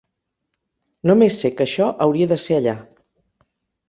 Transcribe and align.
Només 1.11 1.37
sé 1.43 1.51
que 1.59 1.63
això 1.65 1.89
hauria 2.05 2.31
de 2.31 2.39
ser 2.45 2.57
allà. 2.61 2.73